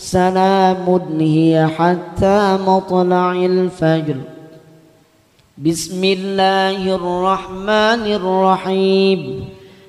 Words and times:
سلام 0.00 1.00
هي 1.20 1.68
حتى 1.76 2.58
مطلع 2.66 3.32
الفجر. 3.32 4.16
بسم 5.58 6.04
الله 6.04 6.94
الرحمن 6.94 8.02
الرحيم. 8.20 9.44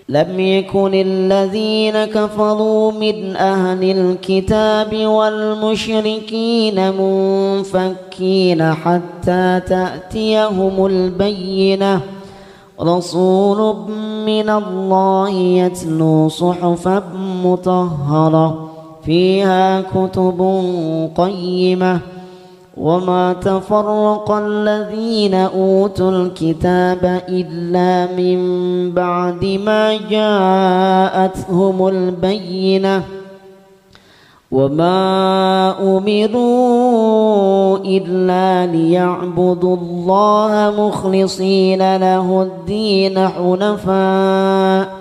لم 0.10 0.40
يكن 0.40 0.94
الذين 0.94 2.06
كفروا 2.06 2.92
من 2.92 3.36
أهل 3.36 3.84
الكتاب 3.84 4.96
والمشركين 5.06 6.92
منفكين 6.92 8.74
حتى 8.74 9.62
تأتيهم 9.68 10.86
البينة. 10.86 12.02
رسول 12.82 13.76
من 14.26 14.50
الله 14.50 15.30
يتلو 15.30 16.30
صحفا 16.30 17.04
مطهرة. 17.44 18.71
فيها 19.06 19.82
كتب 19.82 20.42
قيمة. 21.18 22.00
وما 22.78 23.34
تفرق 23.34 24.32
الذين 24.32 25.34
أوتوا 25.34 26.12
الكتاب 26.12 27.22
إلا 27.30 28.16
من 28.16 28.40
بعد 28.92 29.46
ما 29.66 29.98
جاءتهم 30.10 31.88
البينة. 31.88 33.04
وما 34.52 35.76
أمروا 35.98 37.78
إلا 37.78 38.66
ليعبدوا 38.72 39.78
الله 39.78 40.74
مخلصين 40.78 41.96
له 41.96 42.42
الدين 42.42 43.28
حنفاء. 43.28 45.01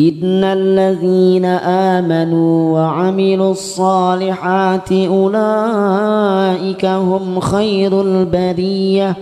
إن 0.00 0.44
الذين 0.44 1.44
آمنوا 1.44 2.78
وعملوا 2.78 3.50
الصالحات 3.50 4.92
أولئك 4.92 6.84
هم 6.84 7.40
خير 7.40 8.00
البرية 8.00 9.16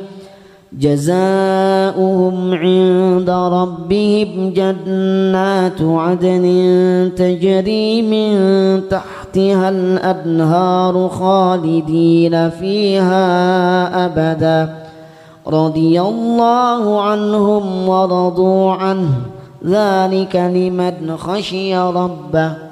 جزاؤهم 0.72 2.54
عند 2.54 3.30
ربهم 3.30 4.52
جنات 4.56 5.82
عدن 5.82 6.44
تجري 7.16 8.02
من 8.02 8.34
تحتها 8.88 9.68
الأنهار 9.68 11.08
خالدين 11.08 12.50
فيها 12.50 13.26
أبدا 14.06 14.74
رضي 15.46 16.00
الله 16.00 17.00
عنهم 17.00 17.88
ورضوا 17.88 18.72
عنه 18.72 19.08
ذلك 19.64 20.36
لمن 20.36 21.16
خشي 21.16 21.76
ربه. 21.78 22.67